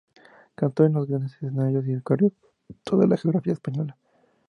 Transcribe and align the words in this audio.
Cantó 0.55 0.83
en 0.83 0.93
los 0.93 1.05
grandes 1.07 1.35
escenarios 1.35 1.85
y 1.87 1.93
recorrió 1.93 2.31
toda 2.83 3.05
la 3.05 3.17
geografía 3.17 3.53
española. 3.53 3.95